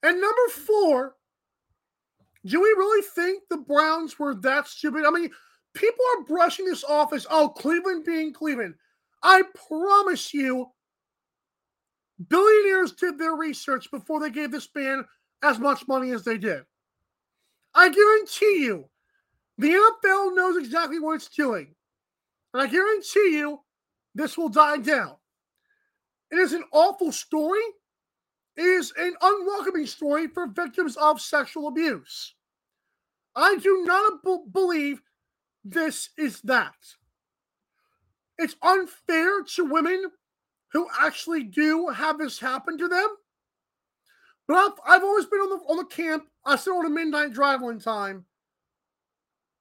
[0.04, 1.16] And number four,
[2.46, 5.06] do we really think the Browns were that stupid?
[5.06, 5.30] I mean,
[5.74, 8.76] people are brushing this off as, oh, Cleveland being Cleveland.
[9.24, 10.68] I promise you,
[12.30, 15.06] billionaires did their research before they gave this man
[15.44, 16.64] as much money as they did.
[17.74, 18.90] I guarantee you,
[19.58, 21.76] the NFL knows exactly what it's doing.
[22.54, 23.60] And I guarantee you,
[24.16, 25.16] this will die down.
[26.32, 27.62] It is an awful story.
[28.56, 32.34] It is an unwelcoming story for victims of sexual abuse.
[33.36, 35.02] I do not b- believe
[35.64, 36.74] this is that.
[38.38, 40.06] It's unfair to women
[40.74, 43.08] who actually do have this happen to them.
[44.48, 46.26] But I've, I've always been on the on the camp.
[46.46, 48.26] I said on a midnight drive one time.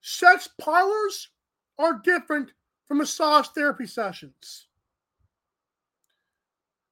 [0.01, 1.29] Sex parlors
[1.79, 2.53] are different
[2.89, 4.69] from massage therapy sessions.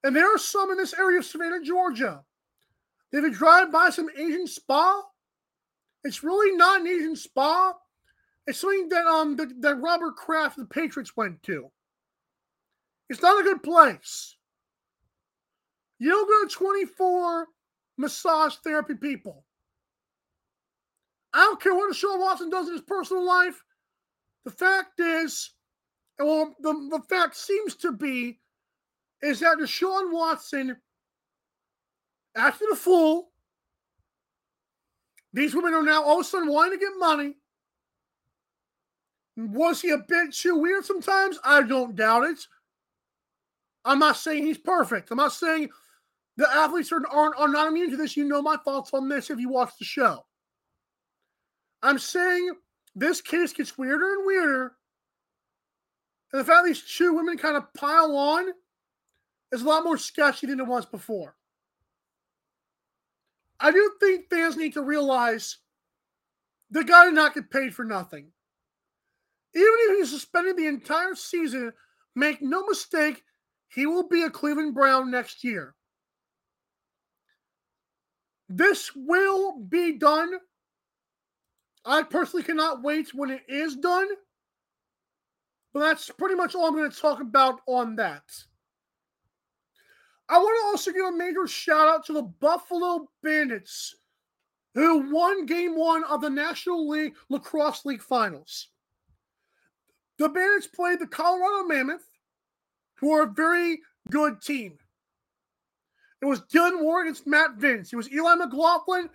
[0.02, 2.22] And there are some in this area of Savannah, Georgia.
[3.12, 5.02] If you drive by some Asian spa,
[6.02, 7.74] it's really not an Asian spa.
[8.46, 11.70] It's something that um that, that Robert Kraft, the Patriots, went to.
[13.08, 14.36] It's not a good place.
[15.98, 17.46] You don't go to 24
[17.96, 19.44] massage therapy people.
[21.32, 23.62] I don't care what Deshaun Watson does in his personal life.
[24.44, 25.52] The fact is,
[26.18, 28.38] well, the, the fact seems to be,
[29.22, 30.76] is that Deshaun Watson
[32.36, 33.30] acted a fool.
[35.32, 37.34] These women are now all of a sudden wanting to get money.
[39.36, 41.38] Was he a bit too weird sometimes?
[41.44, 42.38] I don't doubt it.
[43.84, 45.10] I'm not saying he's perfect.
[45.10, 45.70] I'm not saying
[46.36, 48.16] the athletes are, are, are not immune to this.
[48.16, 50.24] You know my thoughts on this if you watch the show.
[51.82, 52.54] I'm saying
[52.94, 54.72] this case gets weirder and weirder.
[56.32, 58.46] And the fact these two women kind of pile on
[59.52, 61.36] is a lot more sketchy than it was before.
[63.60, 65.58] I do think fans need to realize
[66.70, 68.26] the guy did not get paid for nothing.
[69.54, 71.72] Even if he's suspended the entire season,
[72.16, 73.22] make no mistake,
[73.68, 75.74] he will be a Cleveland Brown next year.
[78.48, 80.32] This will be done.
[81.84, 84.08] I personally cannot wait when it is done.
[85.74, 88.22] But that's pretty much all I'm going to talk about on that.
[90.28, 93.96] I want to also give a major shout out to the Buffalo Bandits,
[94.74, 98.68] who won game one of the National League Lacrosse League Finals.
[100.18, 102.06] The Bandits played the Colorado Mammoth,
[102.94, 104.78] who are a very good team.
[106.22, 107.92] It was Dillon Ward against Matt Vinc.
[107.92, 109.10] It was Eli McLaughlin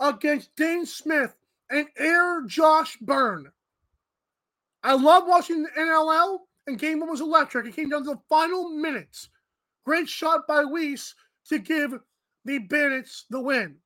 [0.00, 1.34] against Dhane Smith
[1.70, 3.52] and Air Josh Byrne.
[4.82, 7.66] I love watching the NLL, and game one was electric.
[7.66, 9.28] It came down to the final minutes.
[9.84, 11.14] Great shot by Weiss
[11.48, 11.94] to give
[12.44, 13.76] the Bandits the win.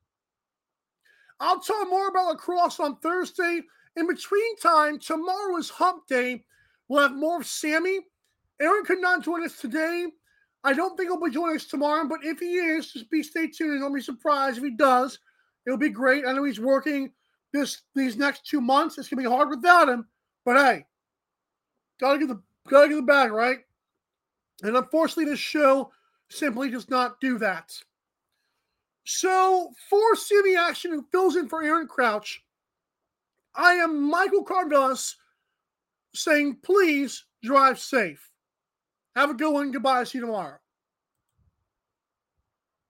[1.39, 3.61] I'll talk more about lacrosse on Thursday.
[3.95, 6.43] In between time, tomorrow is hump day.
[6.87, 7.99] We'll have more of Sammy.
[8.59, 10.07] Aaron could not join us today.
[10.63, 13.47] I don't think he'll be joining us tomorrow, but if he is, just be stay
[13.47, 13.81] tuned.
[13.81, 15.19] Don't be surprised if he does.
[15.65, 16.25] It'll be great.
[16.25, 17.11] I know he's working
[17.53, 18.97] this these next two months.
[18.97, 20.07] It's gonna be hard without him,
[20.47, 20.85] but hey,
[21.99, 23.57] gotta get the gotta get the bag right.
[24.63, 25.91] And unfortunately, this show
[26.29, 27.73] simply does not do that.
[29.03, 32.41] So for CME Action, who fills in for Aaron Crouch,
[33.55, 35.15] I am Michael Carvelis
[36.15, 38.31] saying, please drive safe.
[39.17, 39.71] Have a good one.
[39.71, 40.05] Goodbye.
[40.05, 40.59] See you tomorrow.